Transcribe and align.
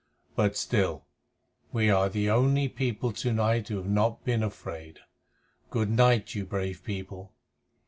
But 0.35 0.57
still, 0.57 1.05
we 1.71 1.91
are 1.91 2.09
the 2.09 2.27
only 2.31 2.67
people 2.67 3.11
to 3.11 3.31
night 3.31 3.67
who 3.67 3.77
have 3.77 3.87
not 3.87 4.25
been 4.25 4.41
afraid. 4.41 4.97
Good 5.69 5.91
night, 5.91 6.33
you 6.33 6.43
brave 6.43 6.83
people." 6.83 7.35